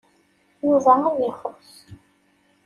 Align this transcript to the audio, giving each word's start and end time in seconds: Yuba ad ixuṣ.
Yuba 0.65 0.93
ad 1.09 1.15
ixuṣ. 1.29 1.71